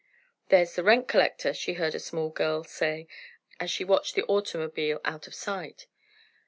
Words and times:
"There's 0.49 0.73
the 0.73 0.83
rent 0.83 1.07
collector," 1.07 1.53
she 1.53 1.73
heard 1.73 1.93
a 1.93 1.99
small 1.99 2.29
girl 2.31 2.63
say, 2.63 3.05
as 3.59 3.69
she 3.69 3.83
watched 3.83 4.15
the 4.15 4.23
automobile 4.25 4.99
out 5.05 5.27
of 5.27 5.35
sight. 5.35 5.85